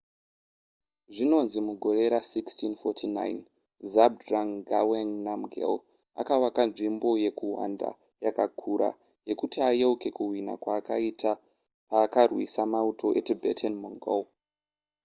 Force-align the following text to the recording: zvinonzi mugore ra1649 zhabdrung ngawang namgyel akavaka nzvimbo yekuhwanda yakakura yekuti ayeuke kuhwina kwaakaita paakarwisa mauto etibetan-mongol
zvinonzi 1.13 1.57
mugore 1.69 2.01
ra1649 2.13 3.17
zhabdrung 3.93 4.51
ngawang 4.61 5.11
namgyel 5.25 5.75
akavaka 6.21 6.61
nzvimbo 6.69 7.09
yekuhwanda 7.25 7.89
yakakura 8.25 8.89
yekuti 9.29 9.57
ayeuke 9.69 10.07
kuhwina 10.17 10.53
kwaakaita 10.63 11.31
paakarwisa 11.89 12.61
mauto 12.73 13.07
etibetan-mongol 13.19 14.21